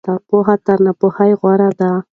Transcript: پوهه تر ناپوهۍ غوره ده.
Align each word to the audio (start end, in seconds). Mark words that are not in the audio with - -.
پوهه 0.29 0.55
تر 0.65 0.77
ناپوهۍ 0.85 1.31
غوره 1.39 1.69
ده. 1.79 1.91